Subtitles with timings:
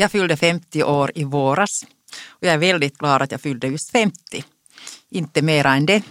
[0.00, 1.86] Jag fyllde 50 år i våras
[2.28, 4.44] och jag är väldigt glad att jag fyllde just 50.
[5.10, 6.02] Inte mera än det.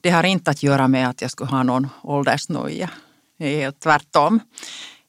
[0.00, 2.90] Det har inte att göra med att jag skulle ha någon åldersnoja.
[3.38, 4.40] Det är helt tvärtom.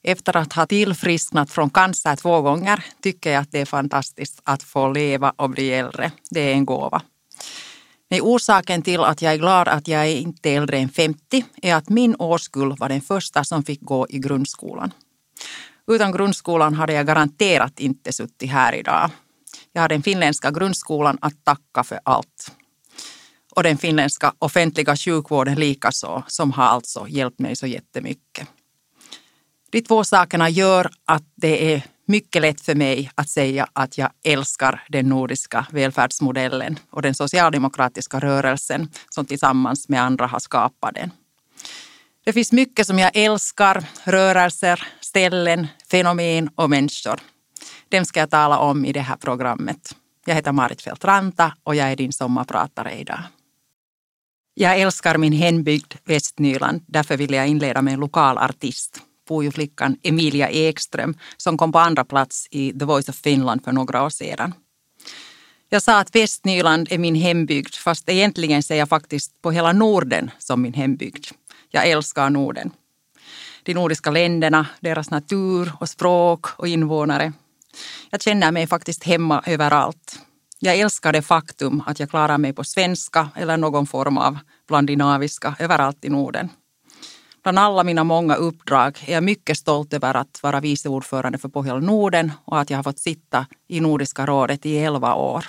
[0.04, 4.64] Efter att ha tillfrisknat från cancer två gånger tycker jag att det är fantastiskt att
[4.64, 6.12] få leva och bli äldre.
[6.30, 7.02] Det är en gåva.
[8.10, 11.46] Men orsaken till att jag är glad att jag är inte är äldre än 50
[11.62, 14.92] är att min årskull var den första som fick gå i grundskolan.
[15.92, 19.10] Utan grundskolan hade jag garanterat inte suttit här idag.
[19.74, 22.52] Jag har den finländska grundskolan att tacka för allt.
[23.56, 28.48] Och den finländska offentliga sjukvården likaså, som har alltså hjälpt mig så jättemycket.
[29.72, 34.10] De två sakerna gör att det är mycket lätt för mig att säga att jag
[34.24, 41.12] älskar den nordiska välfärdsmodellen och den socialdemokratiska rörelsen som tillsammans med andra har skapat den.
[42.26, 47.20] Det finns mycket som jag älskar, rörelser, ställen, fenomen och människor.
[47.90, 49.96] Dem ska jag tala om i det här programmet.
[50.26, 53.20] Jag heter Marit Fält Ranta och jag är din sommarpratare idag.
[54.54, 56.82] Jag älskar min hembygd Västnyland.
[56.88, 59.02] Därför vill jag inleda med en lokal artist,
[59.54, 64.04] flickan Emilia Ekström som kom på andra plats i The Voice of Finland för några
[64.04, 64.54] år sedan.
[65.70, 70.32] Jag sa att Västnyland är min hembygd fast egentligen ser jag faktiskt på hela Norden
[70.40, 71.26] som min hembygd.
[71.70, 72.72] Jag älskar Norden.
[73.64, 77.34] De nordiska länderna, deras natur och språk och invånare.
[78.10, 80.20] Jag känner mig faktiskt hemma överallt.
[80.60, 85.56] Jag älskar det faktum att jag klarar mig på svenska eller någon form av blandinaviska
[85.60, 86.50] överallt i Norden.
[87.44, 91.50] Bland alla mina många uppdrag är jag mycket stolt över att vara vice ordförande för
[91.50, 95.46] Pohjola Norden och att jag har fått sitta i Nordiska rådet i elva år.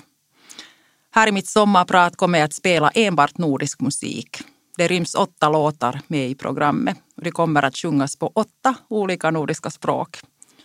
[1.10, 4.42] Här i mitt sommarprat kommer jag att spela enbart nordisk musik.
[4.76, 9.30] Det ryms åtta låtar med i programmet och det kommer att sjungas på åtta olika
[9.30, 10.16] nordiska språk.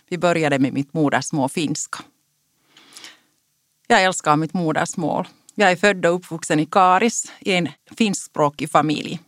[0.08, 1.98] Vi började med mitt modersmål finska.
[3.86, 5.28] Jag älskar mitt modersmål.
[5.54, 9.20] Jag är född och uppvuxen i Karis i en finskspråkig familj.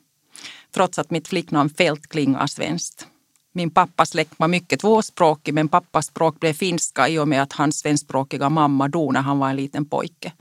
[0.70, 3.06] Trots att mitt flicknamn Fält klingar svenskt.
[3.52, 7.52] Min pappas släkt var mycket tvåspråkig men pappas språk blev finska i och med att
[7.52, 10.32] hans svenskspråkiga mamma dog när han var en liten pojke.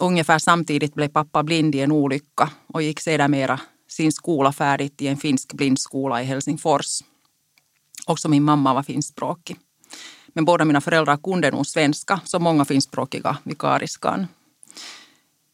[0.00, 5.06] Ungefär samtidigt blev pappa blind i en olycka och gick sedermera sin skola färdigt i
[5.06, 7.00] en finsk blindskola i Helsingfors.
[8.06, 9.56] Också min mamma var finskspråkig.
[10.28, 14.26] Men båda mina föräldrar kunde nog svenska, som många finskspråkiga vikariskan.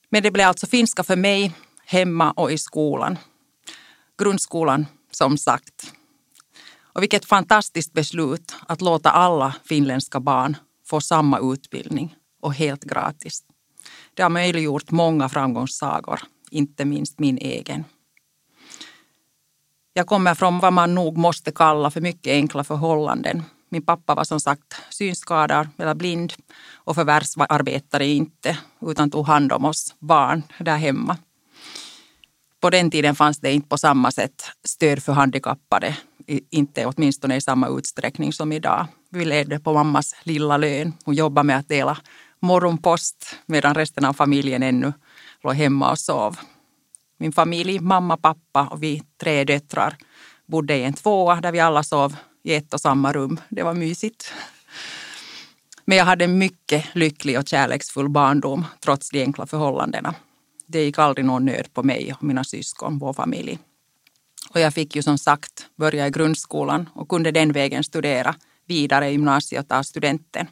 [0.08, 1.52] Men det blev alltså finska för mig,
[1.84, 3.18] hemma och i skolan.
[4.18, 5.92] Grundskolan, som sagt.
[6.92, 10.56] Och vilket fantastiskt beslut att låta alla finländska barn
[10.86, 13.42] få samma utbildning och helt gratis.
[14.14, 17.84] Det har möjliggjort många framgångssagor, inte minst min egen.
[19.92, 23.42] Jag kommer från vad man nog måste kalla för mycket enkla förhållanden.
[23.68, 26.32] Min pappa var som sagt synskadad eller blind
[26.74, 31.16] och förvärvsarbetade inte utan tog hand om oss barn där hemma.
[32.60, 35.96] På den tiden fanns det inte på samma sätt stöd för handikappade,
[36.50, 38.86] inte åtminstone i samma utsträckning som idag.
[39.10, 40.92] Vi levde på mammas lilla lön.
[41.04, 41.98] Hon jobbade med att dela
[42.40, 44.92] morgonpost medan resten av familjen ännu
[45.42, 46.36] låg hemma och sov.
[47.18, 49.96] Min familj, mamma, pappa och vi tre döttrar
[50.46, 53.40] bodde i en tvåa där vi alla sov i ett och samma rum.
[53.48, 54.32] Det var mysigt.
[55.84, 60.14] Men jag hade en mycket lycklig och kärleksfull barndom trots de enkla förhållandena.
[60.66, 63.58] Det gick aldrig någon nöd på mig och mina syskon, vår familj.
[64.50, 68.34] Och jag fick ju som sagt börja i grundskolan och kunde den vägen studera
[68.66, 70.46] vidare i gymnasiet och ta studenten.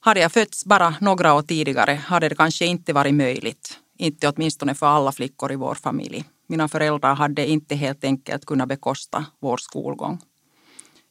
[0.00, 3.78] Hade jag fötts bara några år tidigare hade det kanske inte varit möjligt.
[3.98, 6.24] Inte åtminstone för alla flickor i vår familj.
[6.46, 10.20] Mina föräldrar hade inte helt enkelt kunnat bekosta vår skolgång.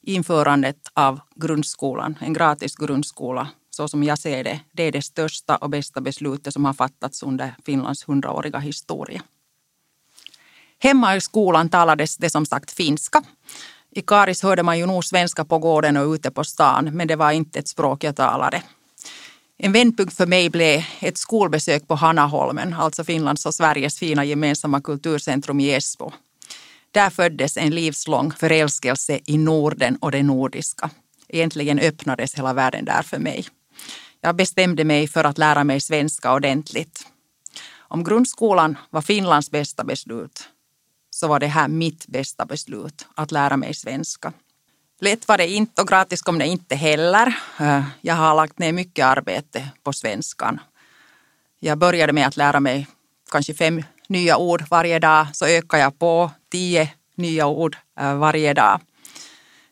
[0.02, 5.56] Införandet av grundskolan, en gratis grundskola, så som jag ser det, det är det största
[5.56, 9.22] och bästa beslutet som har fattats under Finlands hundraåriga historia.
[10.80, 13.24] Hemma i skolan talades det som sagt finska.
[13.92, 17.16] I Karis hörde man ju nog svenska på gården och ute på stan, men det
[17.16, 18.64] var inte ett språk jag talade.
[19.60, 24.82] En vändpunkt för mig blev ett skolbesök på Hanaholmen, alltså Finlands och Sveriges fina gemensamma
[24.82, 26.12] kulturcentrum i Esbo.
[26.92, 30.90] Där föddes en livslång förälskelse i Norden och det nordiska.
[31.30, 33.46] Egentligen öppnades hela världen där för mig.
[34.22, 37.08] Jag bestämde mig för att lära mig svenska ordentligt.
[37.78, 40.50] Om grundskolan var Finlands bästa beslut
[41.10, 44.34] så var det här mitt bästa beslut, att lära mig svenska.
[45.00, 47.28] Lätt var det inte och gratis kom det inte heller.
[47.60, 50.60] Eh, jag har lagt ner mycket arbete på svenskan.
[51.60, 52.88] Jag började med att lära mig
[53.32, 58.54] kanske fem nya ord varje dag, så ökade jag på tio nya ord eh, varje
[58.54, 58.80] dag.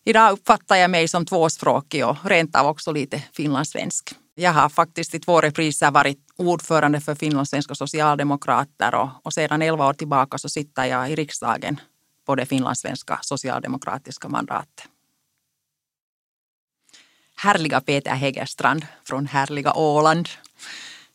[0.04, 4.12] Idag uppfattar jag mig som tvåspråkig och rent av också lite finlandssvensk.
[4.36, 9.88] Jag har faktiskt i två repriser varit ordförande för finlandssvenska socialdemokrater och, och sedan elva
[9.90, 11.80] år tillbaka så sitter jag i riksdagen
[12.26, 14.90] på det finlandssvenska socialdemokratiska mandatet.
[17.46, 20.30] Härliga Peter Hägerstrand från härliga Åland.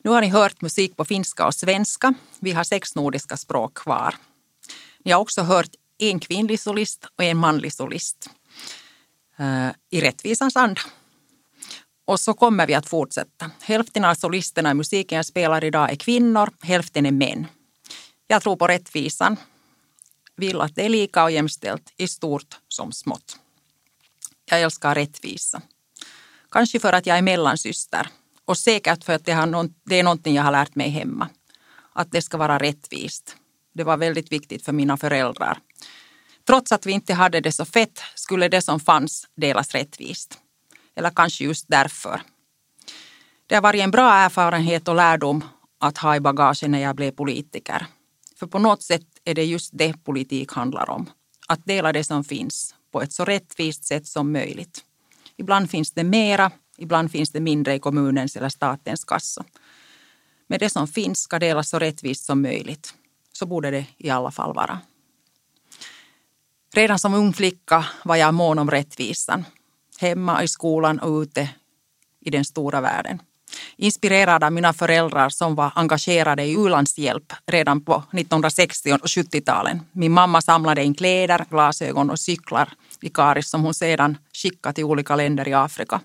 [0.05, 2.15] Nu har ni hört musik på finska och svenska.
[2.41, 4.15] Vi har sex nordiska språk kvar.
[5.05, 8.31] Ni har också hört en kvinnlig solist och en manlig solist
[9.41, 10.81] uh, i rättvisans anda.
[12.05, 13.51] Och så kommer vi att fortsätta.
[13.63, 17.47] Hälften av solisterna i musiken jag spelar idag är kvinnor, hälften är män.
[18.27, 19.37] Jag tror på rättvisan.
[20.37, 23.39] Vill att det är lika och jämställt i stort som smått.
[24.45, 25.63] Jag älskar rättvisa.
[26.51, 28.09] Kanske för att jag är mellansyster
[28.45, 31.29] och säkert för att det, har någon, det är någonting jag har lärt mig hemma.
[31.93, 33.37] Att det ska vara rättvist.
[33.75, 35.59] Det var väldigt viktigt för mina föräldrar.
[36.47, 40.39] Trots att vi inte hade det så fett skulle det som fanns delas rättvist.
[40.97, 42.23] Eller kanske just därför.
[43.47, 45.45] Det har varit en bra erfarenhet och lärdom
[45.81, 47.87] att ha i bagaget när jag blev politiker.
[48.37, 51.11] För på något sätt är det just det politik handlar om.
[51.49, 54.85] Att dela det som finns på ett så rättvist sätt som möjligt.
[55.41, 59.45] Ibland finns det mera, ibland finns det mindre i kommunens eller statens kassa.
[60.47, 62.95] Men det som finns ska delas så rättvist som möjligt.
[63.33, 64.81] Så borde det i alla fall vara.
[66.75, 69.45] Redan som ung flicka var jag mån om rättvisan.
[70.01, 71.49] Hemma, i skolan och ute
[72.21, 73.23] i den stora världen.
[73.77, 79.81] Inspirerad av mina föräldrar som var engagerade i u-landshjälp redan på 1960 och 70-talen.
[79.93, 82.73] Min mamma samlade in kläder, glasögon och cyklar
[83.05, 86.01] i som hon sedan skickade till olika länder i Afrika.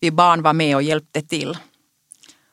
[0.00, 1.58] Vi barn var med och hjälpte till.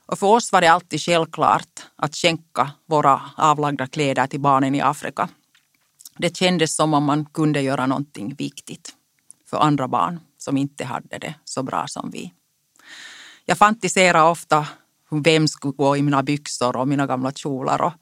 [0.06, 4.82] Och för oss var det alltid självklart att skänka våra avlagda kläder till barnen i
[4.82, 5.30] Afrika.
[6.18, 8.94] Det kändes som om man kunde göra någonting viktigt
[9.50, 12.34] för andra barn som inte hade det så bra som vi.
[13.46, 14.68] Jag fantiserade ofta
[15.12, 17.94] vem skulle gå i mina byxor och mina gamla kjolar och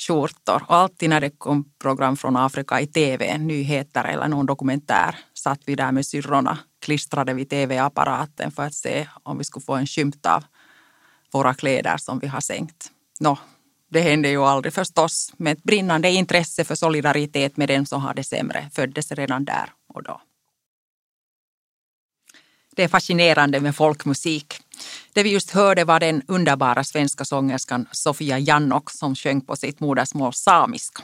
[0.00, 0.62] skjortor.
[0.68, 5.60] Och alltid när det kom program från Afrika i tv, nyheter eller någon dokumentär, satt
[5.66, 9.86] vi där med syrrorna klistrade vid tv-apparaten för att se om vi skulle få en
[9.86, 10.44] skymt av
[11.32, 12.90] våra kläder som vi har sänkt.
[13.20, 13.38] Nå,
[13.90, 18.14] det hände ju aldrig förstås, men ett brinnande intresse för solidaritet med den som har
[18.14, 20.20] det sämre föddes redan där och då.
[22.76, 24.54] Det är fascinerande med folkmusik.
[25.12, 29.80] Det vi just hörde var den underbara svenska sångerskan Sofia Jannok som sjöng på sitt
[29.80, 31.02] modersmål samiska.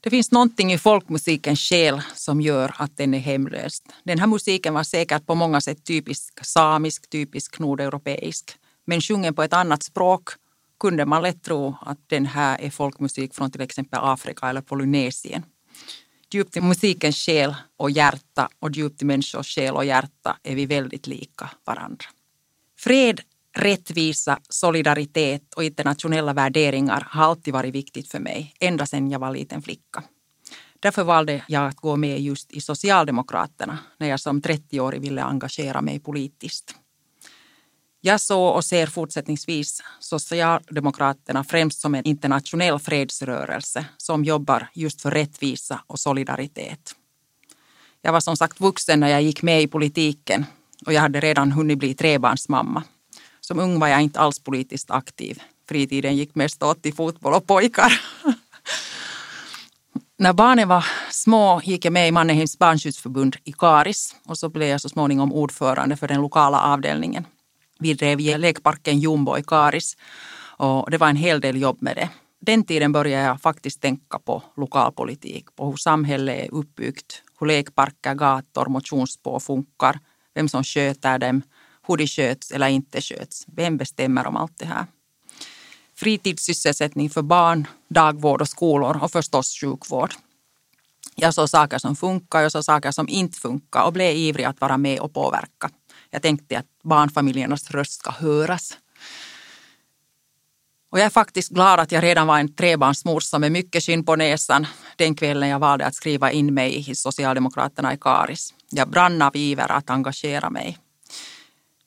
[0.00, 3.82] Det finns någonting i folkmusikens själ som gör att den är hemlös.
[4.04, 8.56] Den här musiken var säkert på många sätt typisk samisk, typisk nordeuropeisk.
[8.86, 10.28] Men sjungen på ett annat språk
[10.80, 15.42] kunde man lätt tro att den här är folkmusik från till exempel Afrika eller Polynesien.
[16.36, 20.66] Djupt i musikens själ och hjärta och djupt i människors själ och hjärta är vi
[20.66, 22.04] väldigt lika varandra.
[22.78, 23.20] Fred,
[23.56, 29.32] rättvisa, solidaritet och internationella värderingar har alltid varit viktigt för mig, ända sedan jag var
[29.32, 30.02] liten flicka.
[30.80, 35.80] Därför valde jag att gå med just i Socialdemokraterna när jag som 30-årig ville engagera
[35.80, 36.74] mig politiskt.
[38.00, 45.10] Jag såg och ser fortsättningsvis Socialdemokraterna främst som en internationell fredsrörelse som jobbar just för
[45.10, 46.94] rättvisa och solidaritet.
[48.02, 50.46] Jag var som sagt vuxen när jag gick med i politiken
[50.86, 52.82] och jag hade redan hunnit bli trebarnsmamma.
[53.40, 55.42] Som ung var jag inte alls politiskt aktiv.
[55.68, 58.00] Fritiden gick mest åt till fotboll och pojkar.
[60.18, 64.68] När barnen var små gick jag med i Mannerheims barnskyddsförbund i Karis och så blev
[64.68, 67.24] jag så småningom ordförande för den lokala avdelningen.
[67.78, 69.96] Vi drev lekparken Jumbo i Karis
[70.58, 72.08] och det var en hel del jobb med det.
[72.40, 78.14] Den tiden började jag faktiskt tänka på lokalpolitik, på hur samhället är uppbyggt, hur lekparker,
[78.14, 80.00] gator, motionsspår funkar,
[80.34, 81.42] vem som sköter dem,
[81.86, 83.44] hur de sköts eller inte sköts.
[83.46, 84.86] Vem bestämmer om allt det här?
[85.94, 90.14] Fritidssysselsättning för barn, dagvård och skolor och förstås sjukvård.
[91.14, 94.60] Jag såg saker som funkar, jag såg saker som inte funkar och blev ivrig att
[94.60, 95.70] vara med och påverka.
[96.16, 98.78] Jag tänkte att barnfamiljernas röst ska höras.
[100.90, 104.16] Och jag är faktiskt glad att jag redan var en trebarnsmorsa med mycket skinn på
[104.16, 108.54] näsan den kvällen jag valde att skriva in mig i Socialdemokraterna i Karis.
[108.70, 110.78] Jag brann av iver att engagera mig.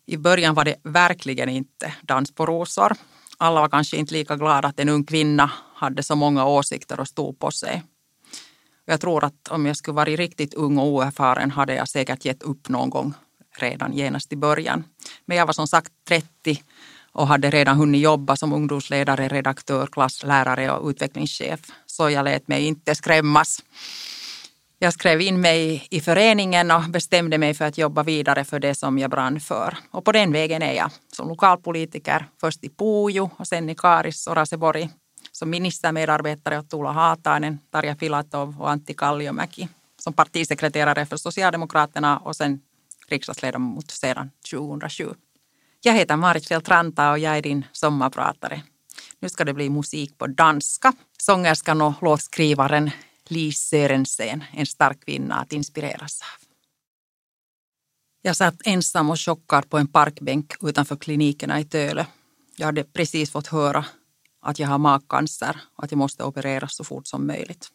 [0.06, 2.96] I början var det verkligen inte dans på rosor.
[3.38, 7.08] Alla var kanske inte lika glada att en ung kvinna hade så många åsikter och
[7.08, 7.84] stod på sig.
[8.86, 12.44] Jag tror att om jag skulle varit riktigt ung och oerfaren hade jag säkert gett
[12.44, 13.14] upp någon gång
[13.60, 14.84] redan genast i början.
[15.26, 16.64] Men jag var som sagt 30
[17.12, 21.60] och hade redan hunnit jobba som ungdomsledare, redaktör, klasslärare och utvecklingschef.
[21.86, 23.64] Så jag lät mig inte skrämmas.
[24.82, 28.76] Jag skrev in mig i föreningen och bestämde mig för att jobba vidare för det
[28.76, 29.78] som jag brann för.
[29.92, 34.28] Och på den vägen är jag som lokalpolitiker, först i Pujo och sen i Karis
[34.28, 34.90] och Raseborg,
[35.32, 42.36] som ministermedarbetare åt Tuula Haatainen, Tarja Filatov och Antti Kalliomäki, som partisekreterare för Socialdemokraterna och
[42.36, 42.62] sen
[43.12, 45.14] riksdagsledamot sedan 2007.
[45.82, 48.62] Jag heter Marit Fältranta och jag är din sommarpratare.
[49.20, 50.94] Nu ska det bli musik på danska.
[51.18, 52.92] Sångerskan och låtskrivaren
[53.28, 56.48] Lise Sörensen, en stark kvinna att inspireras av.
[58.22, 62.08] Jag satt ensam och chockad på en parkbänk utanför klinikerna i Töle.
[62.56, 63.86] Jag hade precis fått höra
[64.42, 67.70] att jag har magcancer och att jag måste opereras så fort som möjligt.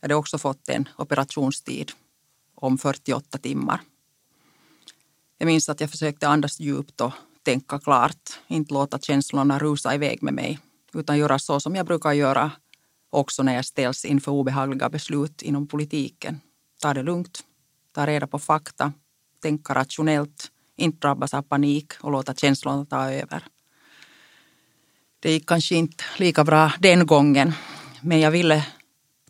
[0.00, 1.92] Jag hade också fått en operationstid
[2.54, 3.80] om 48 timmar.
[5.40, 10.22] Jag minns att jag försökte andas djupt och tänka klart, inte låta känslorna rusa iväg
[10.22, 10.58] med mig,
[10.94, 12.50] utan göra så som jag brukar göra
[13.10, 16.40] också när jag ställs inför obehagliga beslut inom politiken.
[16.82, 17.40] Ta det lugnt,
[17.94, 18.92] ta reda på fakta,
[19.42, 23.44] tänka rationellt, inte drabbas av panik och låta känslorna ta över.
[25.20, 27.52] Det gick kanske inte lika bra den gången,
[28.02, 28.66] men jag ville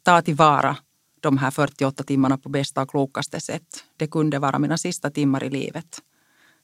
[0.02, 0.76] ta tillvara
[1.20, 3.84] de här 48 timmarna på bästa och klokaste sätt.
[3.96, 5.98] Det kunde vara mina sista timmar i livet.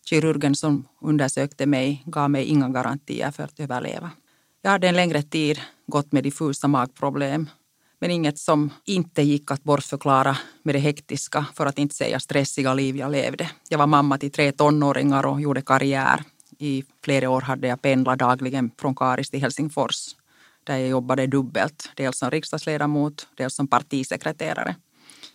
[0.05, 4.11] Kirurgen som undersökte mig gav mig inga garantier för att överleva.
[4.63, 7.49] Jag hade en längre tid gått med diffusa magproblem
[7.99, 12.75] men inget som inte gick att bortförklara med det hektiska, för att inte säga stressiga
[12.75, 13.51] liv jag levde.
[13.69, 16.25] Jag var mamma till tre tonåringar och gjorde karriär.
[16.59, 20.16] I flera år hade jag pendlat dagligen från Karis till Helsingfors
[20.67, 24.77] där jag jobbade dubbelt, dels som riksdagsledamot, dels som partisekreterare.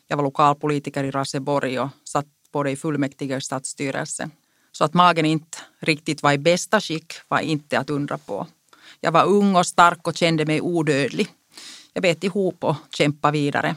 [0.08, 4.30] Jag var lokalpolitiker i Raseborg och satt både i fullmäktige och stadsstyrelse.
[4.72, 8.48] Så att magen inte riktigt var i bästa skick var inte att undra på.
[9.00, 11.28] Jag var ung och stark och kände mig odödlig.
[11.94, 13.76] Jag bet ihop och kämpade vidare.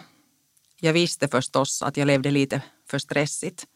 [0.81, 3.67] Jag visste förstås att jag levde lite för stressigt.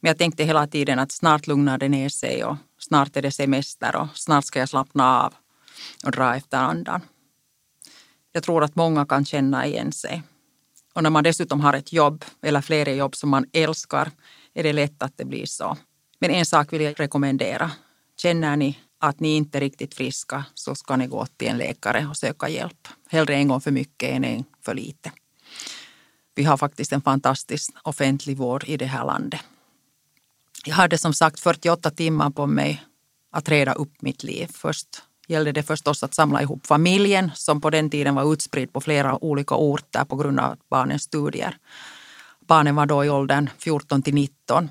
[0.00, 3.30] Men jag tänkte hela tiden att snart lugnar det ner sig och snart är det
[3.30, 5.34] semester och snart ska jag slappna av
[6.04, 7.00] och dra efter andan.
[8.32, 10.22] Jag tror att många kan känna igen sig.
[10.94, 14.10] Och när man dessutom har ett jobb eller flera jobb som man älskar
[14.54, 15.76] är det lätt att det blir så.
[16.18, 17.70] Men en sak vill jag rekommendera.
[18.16, 22.06] Känner ni att ni inte är riktigt friska så ska ni gå till en läkare
[22.06, 22.88] och söka hjälp.
[23.08, 25.12] Hellre en gång för mycket än en för lite.
[26.34, 29.40] Vi har faktiskt en fantastisk offentlig vård i det här landet.
[30.64, 32.84] Jag hade som sagt 48 timmar på mig
[33.30, 34.50] att reda upp mitt liv.
[34.52, 38.80] Först gällde det förstås att samla ihop familjen som på den tiden var utspridd på
[38.80, 41.56] flera olika orter på grund av barnens studier.
[42.40, 44.68] Barnen var då i åldern 14 till 19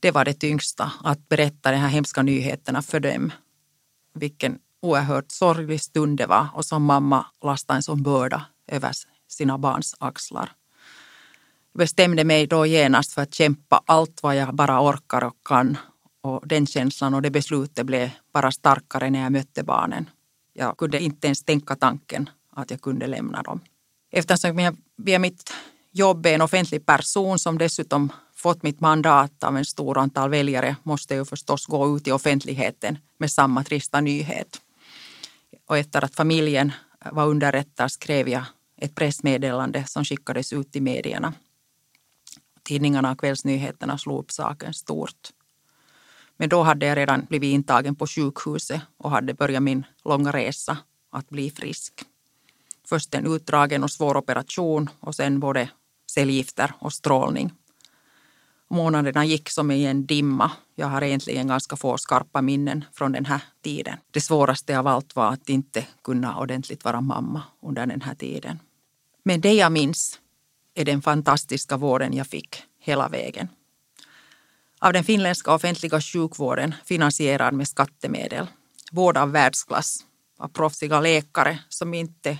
[0.00, 3.32] det var det tyngsta, att berätta de här hemska nyheterna för dem.
[4.14, 8.92] Vilken oerhört sorglig stund det var och som mamma lastade en sån börda över
[9.28, 10.52] sina barns axlar.
[11.72, 15.76] Jag bestämde mig då genast för att kämpa allt vad jag bara orkar och kan.
[16.22, 20.10] Och den känslan och det beslutet blev bara starkare när jag mötte barnen.
[20.52, 23.60] Jag kunde inte ens tänka tanken att jag kunde lämna dem.
[24.10, 25.52] Eftersom jag via mitt
[25.90, 30.76] jobb är en offentlig person som dessutom fått mitt mandat av en stor antal väljare
[30.82, 34.60] måste jag förstås gå ut i offentligheten med samma trista nyhet.
[35.66, 36.72] Och efter att familjen
[37.12, 38.44] var underrättad skrev jag
[38.76, 41.32] ett pressmeddelande som skickades ut i medierna.
[42.62, 45.30] Tidningarna och kvällsnyheterna slog upp saken stort.
[46.40, 50.78] Men då hade jag redan blivit intagen på sjukhuset och hade börjat min långa resa
[51.12, 51.92] att bli frisk.
[52.86, 55.70] Först en utdragen och svår operation och sen både
[56.10, 57.52] cellgifter och strålning.
[58.70, 60.50] Månaderna gick som i en dimma.
[60.74, 63.96] Jag har egentligen ganska få skarpa minnen från den här tiden.
[64.10, 68.58] Det svåraste av allt var att inte kunna ordentligt vara mamma under den här tiden.
[69.22, 70.20] Men det jag minns
[70.74, 73.48] är den fantastiska vården jag fick hela vägen.
[74.82, 78.46] Av den finländska offentliga sjukvården finansierad med skattemedel.
[78.92, 80.04] Vård av världsklass
[80.38, 82.38] av proffsiga läkare som inte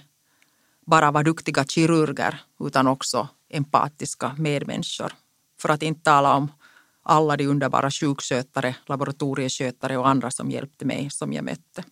[0.86, 5.12] bara var duktiga kirurger utan också empatiska medmänniskor
[5.60, 6.52] för att inte tala om
[7.02, 11.84] alla de underbara sjukskötare, laboratorieskötare och andra som hjälpte mig som jag mötte.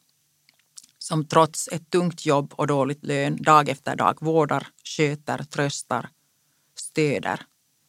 [0.99, 6.09] Som trots ett tungt jobb och dåligt lön dag efter dag vårdar, sköter, tröstar,
[6.75, 7.41] stöder.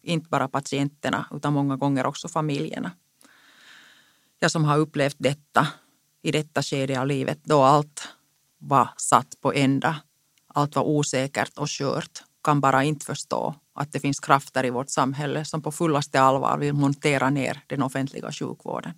[0.01, 2.91] Inte bara patienterna utan många gånger också familjerna.
[4.39, 5.67] Jag som har upplevt detta
[6.21, 8.07] i detta skede av livet då allt
[8.57, 10.01] var satt på ända.
[10.47, 14.89] Allt var osäkert och skört kan bara inte förstå att det finns krafter i vårt
[14.89, 18.93] samhälle som på fullaste allvar vill montera ner den offentliga sjukvården.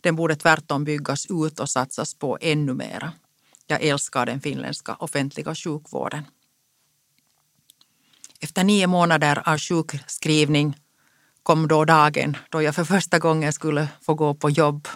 [0.00, 3.12] Den borde tvärtom byggas ut och satsas på ännu mera.
[3.66, 6.24] Jag älskar den finländska offentliga sjukvården.
[8.44, 10.76] Efter nio månader av sjukskrivning
[11.42, 14.88] kom då dagen då jag för första gången skulle få gå på jobb.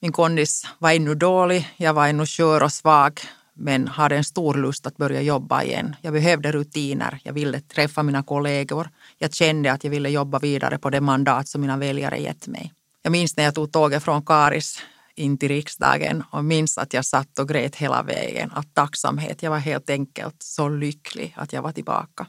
[0.00, 3.20] Min kondis var ännu dålig, jag var ännu skör och svag
[3.54, 5.96] men hade en stor lust att börja jobba igen.
[6.00, 8.90] Jag behövde rutiner, jag ville träffa mina kollegor.
[9.18, 12.72] Jag kände att jag ville jobba vidare på det mandat som mina väljare gett mig.
[13.02, 14.78] Jag minns när jag tog tåget från Karis
[15.14, 19.42] in till riksdagen och minns att jag satt och grät hela vägen av tacksamhet.
[19.42, 22.26] Jag var helt enkelt så lycklig att jag var tillbaka.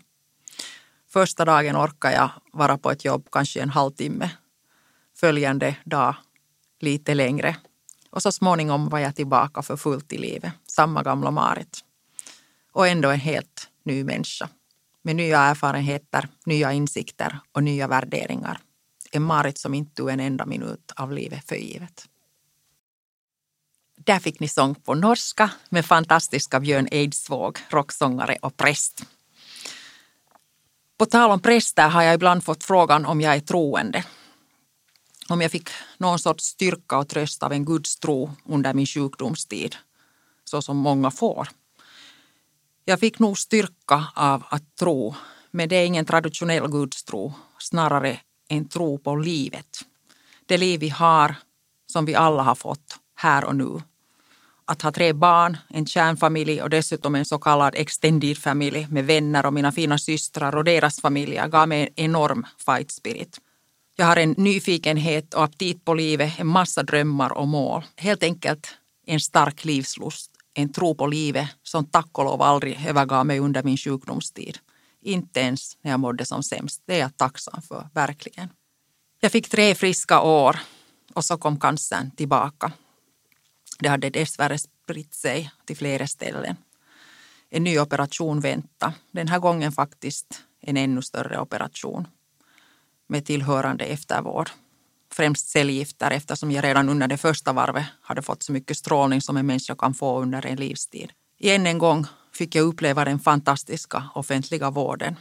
[1.13, 4.31] Första dagen orkar jag vara på ett jobb kanske en halvtimme.
[5.15, 6.15] Följande dag
[6.79, 7.55] lite längre.
[8.09, 10.53] Och så småningom var jag tillbaka för fullt i livet.
[10.67, 11.83] Samma gamla Marit.
[12.71, 14.49] Och ändå en helt ny människa.
[15.01, 18.59] Med nya erfarenheter, nya insikter och nya värderingar.
[19.11, 22.07] En Marit som inte tog en enda minut av livet för givet.
[23.97, 29.05] Där fick ni sång på norska med fantastiska Björn Eidsvåg, rocksångare och präst.
[30.99, 34.03] På tal om präster har jag ibland fått frågan om jag är troende.
[35.29, 39.75] Om jag fick någon sorts styrka och tröst av en gudstro under min sjukdomstid,
[40.43, 41.49] så som många får.
[42.85, 45.15] Jag fick nog styrka av att tro,
[45.51, 49.85] men det är ingen traditionell gudstro, snarare en tro på livet.
[50.45, 51.35] Det liv vi har,
[51.91, 53.81] som vi alla har fått här och nu
[54.69, 59.45] att ha tre barn, en kärnfamilj och dessutom en så kallad extended familj med vänner
[59.45, 63.39] och mina fina systrar och deras familjer gav mig en enorm fight spirit.
[63.95, 67.83] Jag har en nyfikenhet och aptit på livet, en massa drömmar och mål.
[67.95, 73.25] Helt enkelt en stark livslust, en tro på livet som tack och lov aldrig övergav
[73.25, 74.57] mig under min sjukdomstid.
[75.01, 76.81] Inte ens när jag mådde som sämst.
[76.85, 78.49] Det är jag tacksam för, verkligen.
[79.19, 80.59] Jag fick tre friska år
[81.13, 82.71] och så kom cancern tillbaka.
[83.79, 86.55] Det hade dessvärre spritt sig till flera ställen.
[87.49, 88.93] En ny operation väntade.
[89.11, 92.07] Den här gången faktiskt en ännu större operation
[93.07, 94.49] med tillhörande eftervård.
[95.11, 99.37] Främst cellgifter eftersom jag redan under det första varvet hade fått så mycket strålning som
[99.37, 101.11] en människa kan få under en livstid.
[101.39, 105.15] Än en gång fick jag uppleva den fantastiska offentliga vården.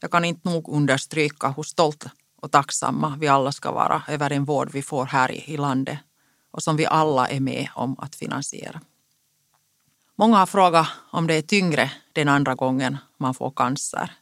[0.00, 4.44] Jag kan inte nog understryka hur stolt och tacksamma vi alla ska vara över den
[4.44, 5.98] vård vi får här i landet
[6.50, 8.80] och som vi alla är med om att finansiera.
[10.16, 14.12] Många har frågat om det är tyngre den andra gången man får cancer.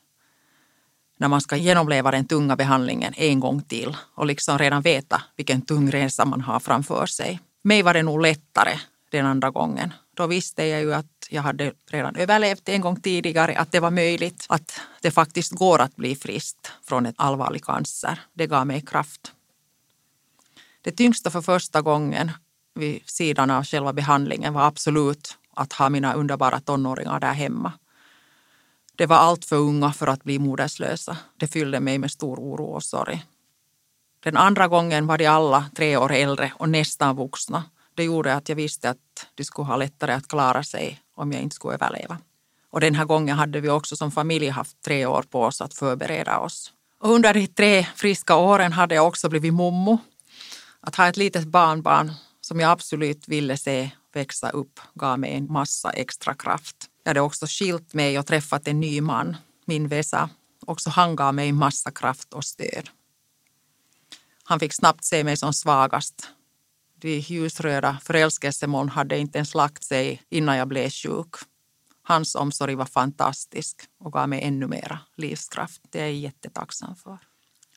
[1.16, 5.62] När man ska genomleva den tunga behandlingen en gång till och liksom redan veta vilken
[5.62, 7.40] tung resa man har framför sig.
[7.62, 8.78] Mig var det nog lättare
[9.10, 9.92] den andra gången.
[10.16, 13.90] Då visste jag ju att jag hade redan överlevt en gång tidigare, att det var
[13.90, 18.20] möjligt, att det faktiskt går att bli frisk från ett allvarlig cancer.
[18.34, 19.32] Det gav mig kraft.
[20.88, 22.30] Det tyngsta för första gången
[22.74, 27.72] vid sidan av själva behandlingen var absolut att ha mina underbara tonåringar där hemma.
[28.96, 31.16] De var allt för unga för att bli moderslösa.
[31.36, 33.24] Det fyllde mig med stor oro och sorg.
[34.20, 37.64] Den andra gången var de alla tre år äldre och nästan vuxna.
[37.94, 41.42] Det gjorde att jag visste att de skulle ha lättare att klara sig om jag
[41.42, 42.18] inte skulle överleva.
[42.70, 45.74] Och den här gången hade vi också som familj haft tre år på oss att
[45.74, 46.72] förbereda oss.
[47.00, 49.98] Och under de tre friska åren hade jag också blivit mommo
[50.80, 55.52] att ha ett litet barnbarn som jag absolut ville se växa upp gav mig en
[55.52, 56.76] massa extra kraft.
[57.02, 60.30] Jag hade också skilt mig och träffat en ny man, min Vesa.
[60.60, 62.90] Också han gav mig massa kraft och stöd.
[64.44, 66.28] Han fick snabbt se mig som svagast.
[67.00, 71.34] De ljusröda förälskelsemoln hade inte ens lagt sig innan jag blev sjuk.
[72.02, 75.82] Hans omsorg var fantastisk och gav mig ännu mera livskraft.
[75.90, 77.18] Det är jag jättetacksam för.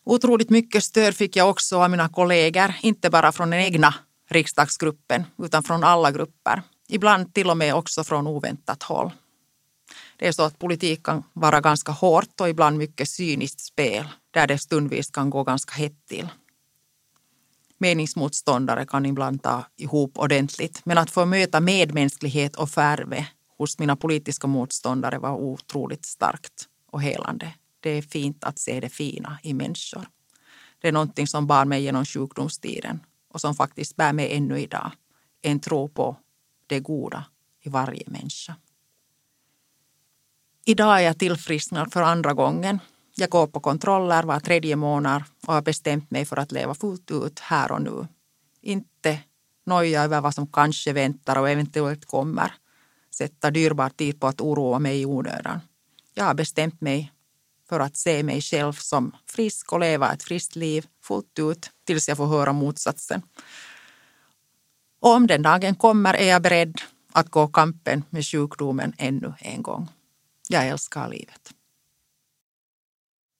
[0.04, 3.96] Otroligt mycket stöd fick jag också av mina kollegor, inte bara från den egna
[4.30, 6.62] riksdagsgruppen utan från alla grupper.
[6.90, 9.12] Ibland till och med också från oväntat håll.
[10.18, 14.48] Det är så att politik kan vara ganska hårt och ibland mycket cyniskt spel där
[14.48, 16.30] det stundvis kan gå ganska hett till.
[17.78, 23.96] Meningsmotståndare kan ibland ta ihop ordentligt men att få möta medmänsklighet och färve hos mina
[23.96, 27.54] politiska motståndare var otroligt starkt och helande.
[27.82, 30.08] Det är fint att se det fina i människor.
[30.80, 34.92] Det är någonting som bar mig genom sjukdomstiden och som faktiskt bär mig ännu idag.
[35.42, 36.16] En tro på
[36.68, 37.26] det goda
[37.62, 38.56] i varje människa.
[40.66, 42.80] Idag är jag tillfrisknad för andra gången.
[43.16, 47.12] Jag går på kontroller var tredje månad och har bestämt mig för att leva fullt
[47.12, 48.08] ut här och nu.
[48.62, 49.20] Inte
[49.66, 52.54] noja över vad som kanske väntar och eventuellt kommer.
[53.12, 55.60] Sätta dyrbar tid på att oroa mig i onödan.
[56.14, 57.12] Jag har bestämt mig
[57.72, 62.08] för att se mig själv som frisk och leva ett friskt liv fullt ut tills
[62.08, 63.22] jag får höra motsatsen.
[65.00, 66.82] Och om den dagen kommer är jag beredd
[67.14, 69.88] att gå kampen med sjukdomen ännu en gång.
[70.50, 71.54] Jag älskar livet.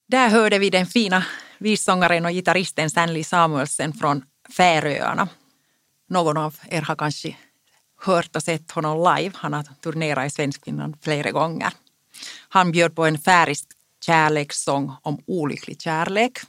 [0.08, 1.26] Där hörde vi den fina
[1.58, 4.26] vissångaren och gitarristen Stanley Samuelsen från
[4.58, 5.30] Färöarna.
[6.10, 7.36] Någon av er har kanske
[8.02, 9.32] hört och sett honom live.
[9.36, 11.74] Han har turnerat i Svenskfinland flera gånger.
[12.50, 13.68] Han bjöd på en färisk
[14.06, 16.40] kärlekssång om olycklig kärlek.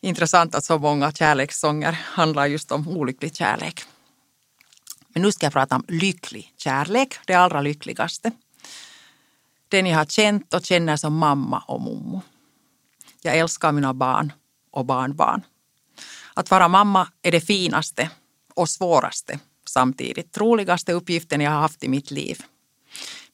[0.00, 3.82] Intressant att så många kärlekssånger handlar just om olycklig kärlek.
[5.08, 8.32] Men nu ska jag prata om lycklig kärlek, det allra lyckligaste.
[9.68, 12.22] Den jag har känt och känner som mamma och mommo.
[13.22, 14.32] Jag älskar mina barn
[14.70, 15.42] och barnbarn.
[16.34, 18.10] Att vara mamma är det finaste
[18.54, 20.38] och svåraste samtidigt.
[20.38, 22.42] Roligaste uppgiften jag har haft i mitt liv.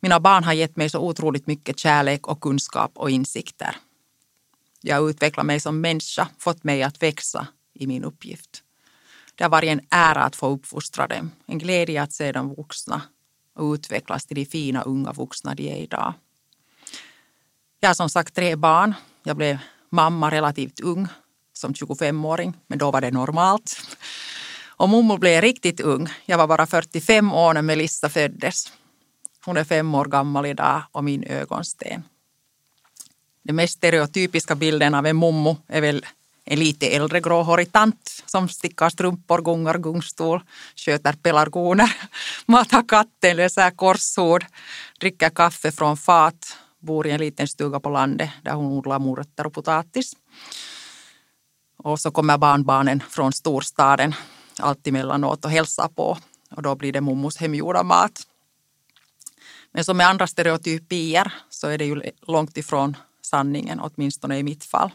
[0.02, 3.76] Mina barn har gett mig så otroligt mycket kärlek och kunskap och insikter.
[4.80, 8.62] Jag har utvecklat mig som människa, fått mig att växa i min uppgift.
[9.34, 13.02] Det har varit en ära att få uppfostra dem, en glädje att se dem vuxna
[13.54, 16.14] och utvecklas till de fina unga vuxna de är idag.
[17.80, 18.94] Jag har som sagt tre barn.
[19.22, 19.58] Jag blev
[19.90, 21.08] mamma relativt ung,
[21.52, 23.80] som 25-åring, men då var det normalt.
[24.64, 26.08] Och mormor blev riktigt ung.
[26.24, 28.72] Jag var bara 45 år när Melissa föddes.
[29.44, 32.02] Hon är fem år gammal idag och min ögonsten.
[33.42, 36.07] Den mest stereotypiska bilden av en mommo är väl
[36.44, 40.42] en lite äldre gråhårig tant som stickar strumpor, gungar gungstol,
[40.76, 41.96] sköter pelargoner,
[42.46, 44.44] matar katten, löser korsord,
[45.00, 49.46] dricker kaffe från fat, bor i en liten stuga på landet där hon odlar morötter
[49.46, 50.16] och potatis.
[51.76, 54.14] Och så kommer barnbarnen från storstaden
[54.59, 56.18] alltemellanåt och hälsar på
[56.50, 58.26] och då blir det mommos hemgjorda mat.
[59.72, 64.64] Men som med andra stereotypier så är det ju långt ifrån sanningen, åtminstone i mitt
[64.64, 64.90] fall.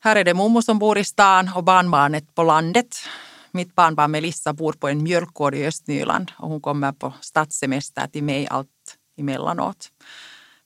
[0.00, 2.96] Här är det mommo som bor i stan och barnbarnet på landet.
[3.50, 8.24] Mitt barnbarn Melissa bor på en mjölkgård i Östnyland och hon kommer på stadssemester till
[8.24, 9.90] mig allt emellanåt.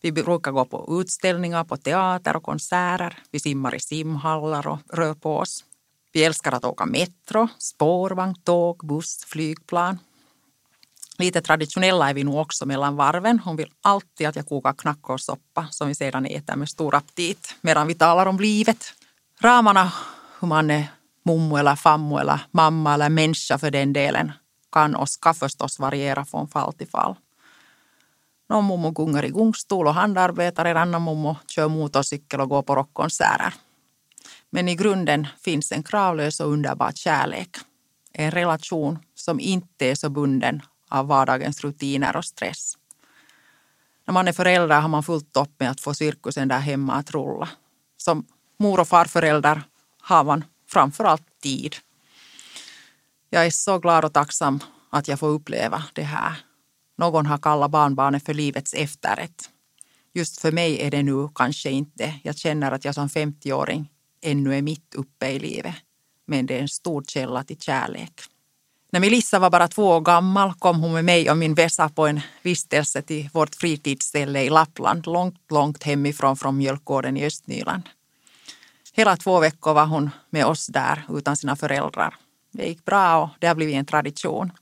[0.01, 3.19] Vi brukar gå på utställningar, på teater och konserter.
[3.31, 5.64] Vi simmar i simhallar och rör på oss.
[6.12, 9.99] Vi älskar att åka metro, spårvagn, tåg, buss, flygplan.
[11.18, 13.38] Lite traditionella är vi nog också mellan varven.
[13.38, 17.87] Hon vill alltid att jag kokar knackkålssoppa som vi sedan äter med stor aptit medan
[17.87, 18.92] vi talar om livet.
[19.40, 19.92] Ramarna,
[20.40, 20.87] hur man är
[21.24, 24.33] mummo eller fammo eller mamma eller människa för den delen,
[24.72, 27.14] kan och ska förstås variera från fall till fall.
[28.48, 32.74] Någon mummo gungar i gungstol och handarbetar, en annan mummo kör motorcykel och går på
[32.76, 33.55] rockkonserter.
[34.50, 37.57] Men i grunden finns en kravlös och underbar kärlek.
[38.12, 42.75] En relation som inte är så bunden av vardagens rutiner och stress.
[44.07, 47.11] När man är förälder har man fullt upp med att få cirkusen där hemma att
[47.11, 47.49] rulla.
[47.96, 48.27] Som
[48.59, 49.62] mor och farförälder
[50.01, 51.77] har man framför allt tid.
[53.31, 56.37] Jag är så glad och tacksam att jag får uppleva det här.
[56.99, 59.51] Någon har kallat barnbarnet för livets efterrätt.
[60.14, 62.14] Just för mig är det nu kanske inte.
[62.22, 63.90] Jag känner att jag som 50-åring
[64.22, 65.75] ännu är mitt uppe i livet.
[66.27, 68.20] Men det är en stor källa till kärlek.
[68.97, 72.07] När Melissa var bara två år gammal kom hon med mig och min vässa på
[72.07, 77.83] en vistelse till vårt fritidsställe i Lappland, långt, långt hemifrån från mjölkgården i Östnyland.
[78.93, 82.15] Hela två veckor var hon med oss där utan sina föräldrar.
[82.53, 84.53] Det gick bra och det har blivit en tradition.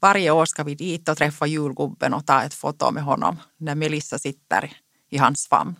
[0.00, 3.74] Varje år ska vi dit och träffa julgubben och ta ett foto med honom när
[3.74, 4.72] Melissa sitter
[5.10, 5.74] i hans famn.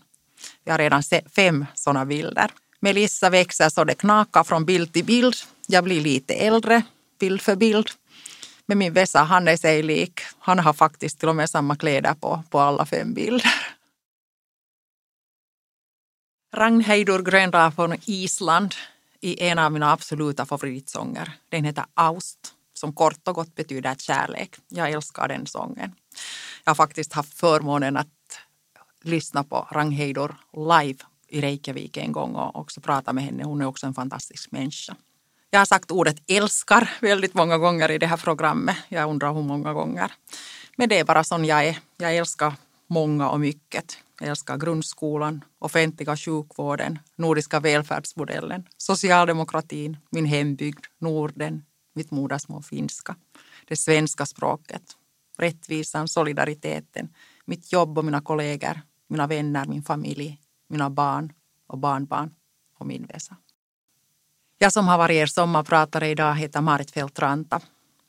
[0.65, 2.51] Vi har redan sett fem sådana bilder.
[2.81, 5.35] Melissa växer så det knakar från bild till bild.
[5.67, 6.83] Jag blir lite äldre,
[7.21, 7.91] bild för bild.
[8.67, 10.21] Men min vässa, han är sig lik.
[10.39, 13.53] Han har faktiskt till och med samma kläder på, på alla fem bilder.
[16.53, 18.75] Ragnheidur Gröndahl från Island
[19.21, 21.33] i en av mina absoluta favoritsånger.
[21.49, 24.57] Den heter Aust, som kort och gott betyder kärlek.
[24.69, 25.95] Jag älskar den sången.
[26.65, 28.09] Jag har faktiskt haft förmånen att
[29.03, 33.45] lyssna på Ragnheidur live i Reykjavik en gång och också prata med henne.
[33.45, 34.97] Hon är också en fantastisk människa.
[35.53, 38.77] Jag har sagt ordet älskar väldigt många gånger i det här programmet.
[38.89, 40.13] Jag undrar hur många gånger.
[40.77, 41.79] Men det är bara sån jag är.
[41.97, 42.55] Jag älskar
[42.87, 43.99] många och mycket.
[44.21, 51.63] Jag älskar grundskolan, offentliga sjukvården, nordiska välfärdsmodellen, socialdemokratin, min hembygd, Norden,
[51.95, 53.17] mitt modersmål finska,
[53.69, 54.83] det svenska språket,
[55.39, 57.09] rättvisan, solidariteten,
[57.45, 61.33] mitt jobb och mina kollegor, mina vänner, min familj, mina barn
[61.67, 62.35] och barnbarn
[62.79, 63.37] och min väsa.
[64.63, 67.61] Jag som har varit er sommarpratare idag heter Marit Feltranta.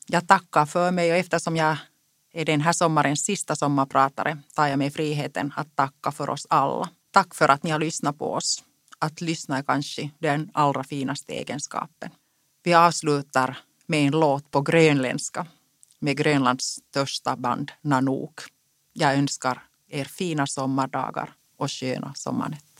[0.07, 1.77] Jag tackar för mig och eftersom jag
[2.33, 6.89] är den här sommarens sista sommarpratare tar jag mig friheten att tacka för oss alla.
[7.11, 8.63] Tack för att ni har lyssnat på oss.
[8.99, 12.09] Att lyssna är kanske den allra finaste egenskapen.
[12.63, 15.45] Vi avslutar med en låt på grönländska
[15.99, 18.41] med Grönlands största band Nanook.
[18.93, 22.70] Jag önskar er fina sommardagar och sköna sommarnätter.